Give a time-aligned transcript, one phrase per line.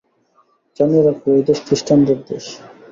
[0.79, 2.45] জানিয়া রাখো, এই দেশ খ্রীষ্টানের দেশ।